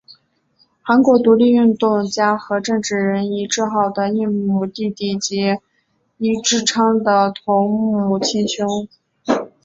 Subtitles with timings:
[0.81, 5.59] 韩国独立运动家和政治人尹致昊的异母弟弟及
[6.17, 8.87] 尹致昌的同母亲兄。